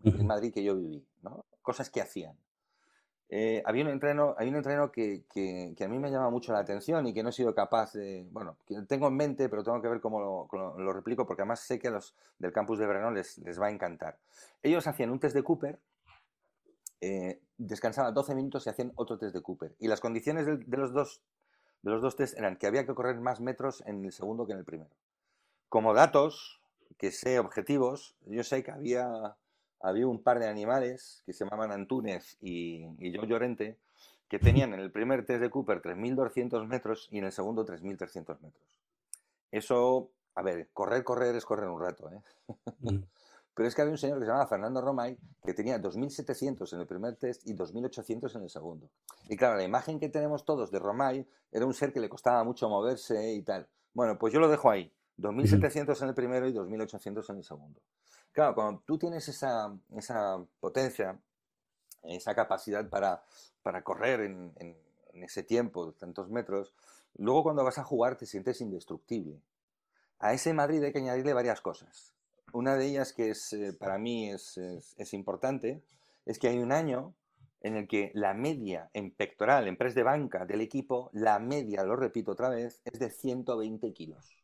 [0.04, 1.46] el Madrid que yo viví, ¿no?
[1.62, 2.38] Cosas que hacían.
[3.30, 6.54] Eh, había un entreno, hay un entreno que, que- que a mí me llama mucho
[6.54, 9.64] la atención y que no he sido capaz de, bueno, que tengo en mente, pero
[9.64, 12.54] tengo que ver cómo lo, cómo lo replico, porque además sé que a los del
[12.54, 14.18] campus de verano les, les va a encantar.
[14.64, 15.78] Ellos hacían un test de Cooper,
[17.02, 19.76] eh, descansaban 12 minutos y hacían otro test de Cooper.
[19.80, 21.22] Y las condiciones del- de, los dos,
[21.82, 24.54] de los dos test eran que había que correr más metros en el segundo que
[24.54, 24.90] en el primero.
[25.70, 26.62] Como datos,
[26.98, 29.36] que sé objetivos, yo sé que había,
[29.82, 33.78] había un par de animales que se llamaban Antúnez y, y Joe Llorente,
[34.28, 38.40] que tenían en el primer test de Cooper 3.200 metros y en el segundo 3.300
[38.42, 38.78] metros.
[39.52, 42.22] Eso, a ver, correr, correr es correr un rato, ¿eh?
[43.58, 46.80] Pero es que había un señor que se llamaba Fernando Romay que tenía 2.700 en
[46.80, 48.88] el primer test y 2.800 en el segundo.
[49.30, 52.44] Y claro, la imagen que tenemos todos de Romay era un ser que le costaba
[52.44, 53.68] mucho moverse y tal.
[53.96, 54.94] Bueno, pues yo lo dejo ahí.
[55.18, 57.82] 2.700 en el primero y 2.800 en el segundo.
[58.32, 61.20] Claro, cuando tú tienes esa, esa potencia,
[62.04, 63.24] esa capacidad para,
[63.64, 64.78] para correr en, en-
[65.14, 66.74] en ese tiempo de tantos metros,
[67.18, 69.42] luego cuando vas a jugar te sientes indestructible.
[70.20, 72.14] A ese Madrid hay que añadirle varias cosas.
[72.54, 75.84] Una de ellas que es, eh, para mí es, es- es importante
[76.26, 77.16] es que hay un año
[77.62, 81.84] en el que la media en pectoral, en press de banca del equipo, la media,
[81.84, 84.44] lo repito otra vez, es de 120 kilos.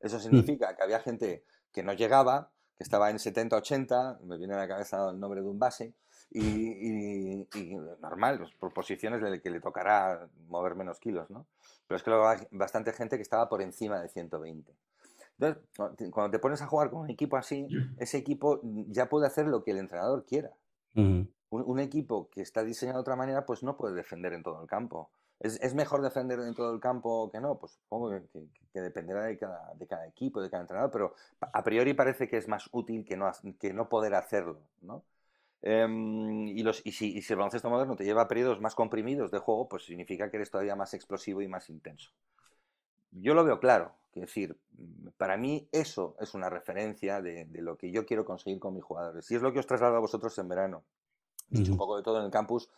[0.00, 4.58] Eso significa que había gente que no llegaba, que estaba en 70-80, me viene a
[4.58, 5.94] la cabeza el nombre de un base,
[6.30, 11.46] y, y- y normal, pues, por posiciones de que le tocará mover menos kilos, ¿no?
[11.86, 14.72] Pero es que luego hay bastante gente que estaba por encima de 120.
[15.38, 17.66] Entonces, cuando te- cuando te pones a jugar con un equipo así,
[17.98, 20.52] ese equipo ya puede hacer lo que el entrenador quiera.
[21.50, 24.60] Un, un equipo que está diseñado de otra manera, pues no puede defender en todo
[24.62, 25.10] el campo.
[25.40, 27.58] ¿Es, es mejor defender en todo el campo que no?
[27.58, 31.14] Pues supongo que, que- que dependerá de cada, de cada equipo, de cada entrenador, pero
[31.40, 35.02] a priori parece que es más útil que no, que no poder hacerlo, ¿no?
[35.62, 38.74] Em, y, los, y, si, y si el baloncesto moderno te lleva a periodos más
[38.76, 42.12] comprimidos de juego, pues significa que eres todavía más explosivo y más intenso.
[43.12, 44.56] Yo lo veo claro, es decir,
[45.16, 48.84] para mí eso es una referencia de, de lo que yo quiero conseguir con mis
[48.84, 49.28] jugadores.
[49.30, 50.84] Y es lo que os traslado a vosotros en verano.
[51.50, 52.70] Dicho un poco de todo en el campus,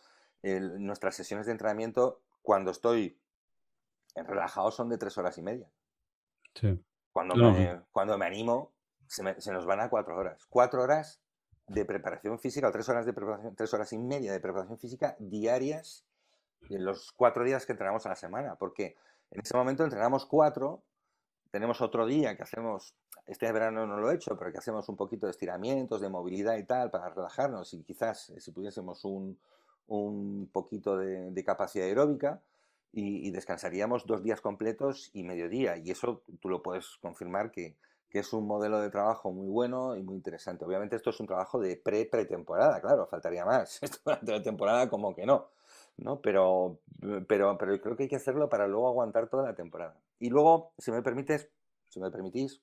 [0.43, 3.17] el- nuestras sesiones de entrenamiento, cuando estoy
[4.15, 5.67] relajado, son de tres horas y media.
[6.53, 6.79] Sí.
[7.11, 7.51] Cuando, No.
[7.51, 8.71] me, cuando me animo,
[9.07, 10.45] se, me- se nos van a cuatro horas.
[10.49, 11.19] Cuatro horas
[11.67, 15.15] de preparación física, o tres horas de preparación, tres horas y media de preparación física
[15.19, 16.05] diarias
[16.69, 18.55] en los cuatro días que entrenamos a la semana.
[18.55, 18.95] Porque
[19.31, 20.83] en ese momento entrenamos cuatro,
[21.51, 22.93] tenemos otro día que hacemos,
[23.25, 26.57] este verano no lo he hecho, pero que hacemos un poquito de estiramientos, de movilidad
[26.57, 29.39] y tal, para relajarnos y quizás eh, si pudiésemos un,
[29.87, 32.41] un poquito de, capacidad aeróbica
[32.91, 35.77] y, y descansaríamos dos días completos y mediodía.
[35.77, 37.75] Y eso tú lo puedes confirmar que,
[38.13, 40.63] que es un modelo de trabajo muy bueno y muy interesante.
[40.63, 43.79] Obviamente esto es un trabajo de pre-pretemporada, claro, faltaría más.
[43.81, 45.47] Esto durante la temporada como que no,
[45.97, 46.21] ¿no?
[46.21, 46.77] Pero,
[47.27, 49.95] pero, pero creo que hay que hacerlo para luego aguantar toda la temporada.
[50.19, 51.49] Y luego, si me permites,
[51.89, 52.61] si me permitís,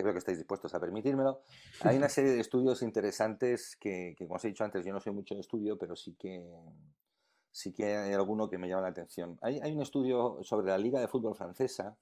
[0.00, 1.42] que veo que estáis dispuestos a permitírmelo.
[1.82, 5.00] Hay una serie de estudios interesantes que, que, como os he dicho antes, yo no
[5.00, 6.44] soy mucho de estudio, pero sí que,
[7.50, 9.38] sí que hay alguno que me llama la atención.
[9.42, 11.96] Hay, hay un estudio sobre la Liga de Fútbol Francesa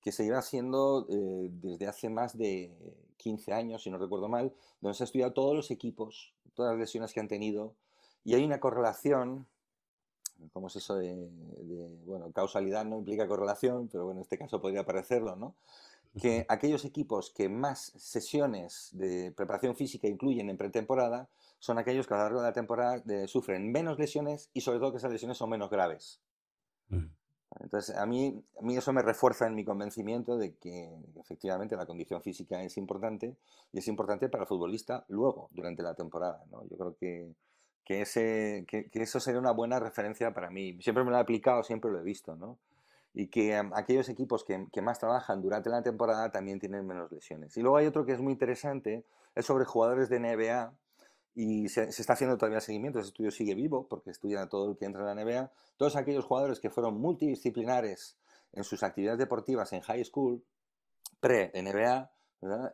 [0.00, 2.72] que se lleva haciendo eh, desde hace más de
[3.18, 6.80] 15 años, si no recuerdo mal, donde se ha estudiado todos los equipos, todas las
[6.80, 7.74] lesiones que han tenido,
[8.24, 9.46] y hay una correlación,
[10.52, 14.60] ¿cómo es eso de, de, bueno, causalidad no implica correlación, pero bueno, en este caso
[14.60, 15.54] podría parecerlo, ¿no?
[16.18, 21.28] Que aquellos equipos que más sesiones de preparación física incluyen en pretemporada
[21.60, 24.80] son aquellos que a lo largo de la temporada eh, sufren menos lesiones y sobre
[24.80, 26.20] todo que esas lesiones son menos graves.
[26.88, 27.06] Mm.
[27.58, 31.86] Entonces, a mí, a mí eso me refuerza en mi convencimiento de que efectivamente la
[31.86, 33.36] condición física es importante
[33.72, 36.44] y es importante para el futbolista luego, durante la temporada.
[36.50, 36.64] ¿no?
[36.68, 37.34] Yo creo que,
[37.84, 40.78] que, ese, que, que, eso sería una buena referencia para mí.
[40.80, 42.36] Siempre me lo he aplicado, siempre lo he visto.
[42.36, 42.56] ¿no?
[43.12, 47.56] Y que aquellos equipos que, que, más trabajan durante la temporada también tienen menos lesiones.
[47.56, 50.72] Y luego hay otro que es muy interesante, es sobre jugadores de NBA
[51.34, 54.84] y se, está haciendo todavía seguimiento, ese estudio sigue vivo porque estudia todo el que
[54.84, 58.16] entra en la NBA, todos aquellos jugadores que fueron multidisciplinares
[58.52, 60.42] en sus actividades deportivas en high school,
[61.20, 62.10] pre-NBA,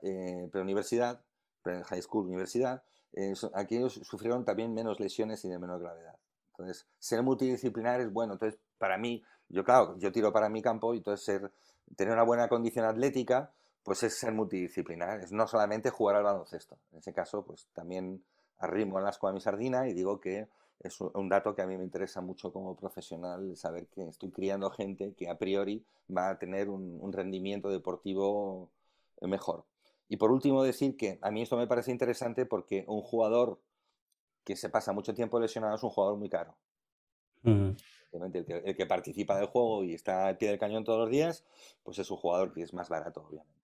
[0.03, 1.21] eh, pre-universidad,
[1.63, 6.17] pre-high school, universidad, eh, aquellos sufrieron también menos lesiones y de menor gravedad.
[6.51, 8.35] Entonces, ser multidisciplinar es bueno.
[8.35, 11.53] Entonces, para mí, yo claro, yo tiro para mi campo y entonces ser,
[11.97, 16.77] tener una buena condición atlética, pues es ser multidisciplinar, es no solamente jugar al baloncesto.
[16.93, 18.23] En ese caso, pues también
[18.59, 20.49] arrimo el asco a mi sardina y digo que
[20.81, 24.71] es un dato que a mí me interesa mucho como profesional, saber que estoy criando
[24.71, 25.85] gente que a priori
[26.15, 28.71] va a tener un, rendimiento deportivo
[29.23, 29.65] mejor.
[30.09, 33.59] Y por último decir que a mí esto me parece interesante porque un jugador
[34.45, 36.55] que se pasa mucho tiempo lesionado es un jugador muy caro.
[38.11, 41.45] Que, el que participa del juego y está al pie del cañón todos los días,
[41.83, 43.57] pues es un jugador que es más barato, obviamente.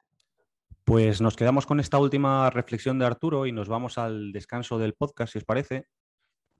[0.84, 4.94] Pues nos quedamos con esta última reflexión de Arturo y nos vamos al descanso del
[4.94, 5.86] podcast, si os parece.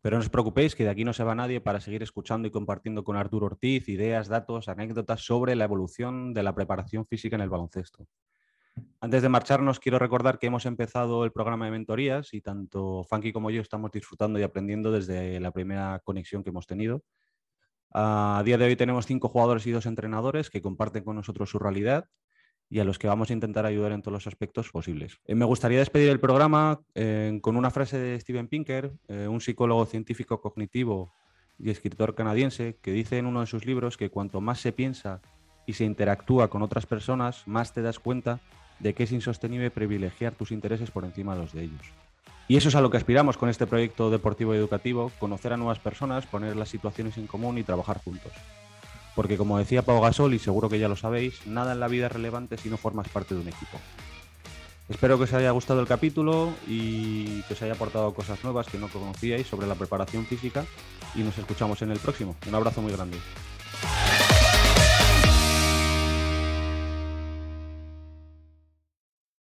[0.01, 2.51] Pero no os preocupéis que de aquí no se va nadie para seguir escuchando y
[2.51, 7.43] compartiendo con Arturo Ortiz ideas, datos, anécdotas sobre la evolución de la preparación física en
[7.43, 8.09] el baloncesto.
[9.01, 13.33] Antes de marcharnos, quiero recordar que hemos empezado el programa de mentorías y tanto Funky
[13.33, 17.03] como yo estamos disfrutando y aprendiendo desde la primera conexión que hemos tenido.
[17.95, 21.59] A día de hoy tenemos cinco jugadores y dos entrenadores que comparten con nosotros su
[21.59, 22.07] realidad
[22.71, 25.19] y a los que vamos a intentar ayudar en todos los aspectos posibles.
[25.27, 29.43] Eh, me gustaría despedir el programa eh, con una frase de Steven Pinker, eh, un
[29.43, 31.13] psicólogo científico cognitivo
[31.59, 35.21] y escritor canadiense, que dice en uno de sus libros que cuanto más se piensa
[35.67, 38.41] y se interactúa con otras personas, más te das cuenta
[38.79, 42.02] de que es insostenible privilegiar tus intereses por encima de los de ellos.
[42.49, 45.57] Y eso es a lo que aspiramos con este proyecto deportivo y educativo, conocer a
[45.57, 48.33] nuevas personas, poner las situaciones en común y trabajar juntos.
[49.15, 52.07] Porque como decía Pau Gasol, y seguro que ya lo sabéis, nada en la vida
[52.07, 53.79] es relevante si no formas parte de un equipo.
[54.89, 58.79] Espero que os haya gustado el capítulo y que os haya aportado cosas nuevas que
[58.79, 60.65] no conocíais sobre la preparación física
[61.15, 62.37] y nos escuchamos en el próximo.
[62.47, 63.17] Un abrazo muy grande.